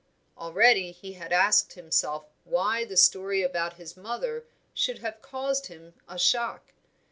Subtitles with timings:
[0.35, 5.93] Already he had asked himself why the story about his mother should have caused him
[6.09, 6.73] a shock.